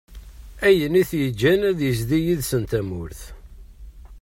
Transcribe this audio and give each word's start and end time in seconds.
Ayen 0.67 0.99
i 1.01 1.03
t-yeğğan 1.09 1.61
ad 1.69 1.79
yezdi 1.85 2.17
yid-sen 2.25 2.63
tamurt. 2.71 3.19